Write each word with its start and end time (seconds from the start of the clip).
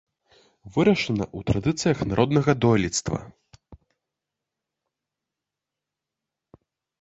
Вырашана 0.75 1.25
ў 1.25 1.39
традыцыях 1.49 1.97
народнага 2.13 2.55
дойлідства. 2.65 3.19